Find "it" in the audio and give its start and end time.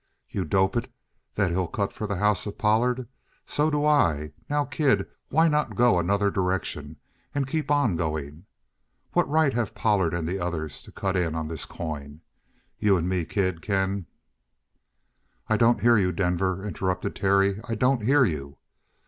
0.75-0.91